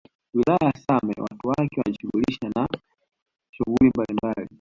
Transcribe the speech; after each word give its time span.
Wilaya 0.33 0.65
ya 0.75 0.81
Same 0.87 1.13
watu 1.17 1.47
wake 1.47 1.81
hujishuhulisha 1.85 2.49
na 2.55 2.67
shughuli 3.51 3.89
mbalimbali 3.95 4.49